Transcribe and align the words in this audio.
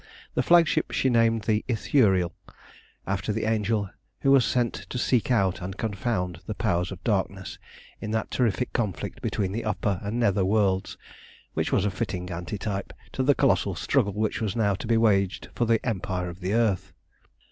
The 0.33 0.41
flagship 0.41 0.89
she 0.89 1.11
named 1.11 1.43
the 1.43 1.63
Ithuriel, 1.67 2.31
after 3.05 3.31
the 3.31 3.45
angel 3.45 3.91
who 4.21 4.31
was 4.31 4.43
sent 4.45 4.73
to 4.73 4.97
seek 4.97 5.29
out 5.29 5.61
and 5.61 5.77
confound 5.77 6.39
the 6.47 6.55
Powers 6.55 6.91
of 6.91 7.03
Darkness 7.03 7.59
in 7.99 8.09
that 8.09 8.31
terrific 8.31 8.73
conflict 8.73 9.21
between 9.21 9.51
the 9.51 9.63
upper 9.63 9.99
and 10.01 10.19
nether 10.19 10.43
worlds, 10.43 10.97
which 11.53 11.71
was 11.71 11.85
a 11.85 11.91
fitting 11.91 12.31
antetype 12.31 12.93
to 13.11 13.21
the 13.21 13.35
colossal 13.35 13.75
struggle 13.75 14.13
which 14.13 14.41
was 14.41 14.55
now 14.55 14.73
to 14.73 14.87
be 14.87 14.97
waged 14.97 15.49
for 15.53 15.65
the 15.65 15.79
empire 15.85 16.29
of 16.29 16.39
the 16.39 16.55
earth. 16.55 16.93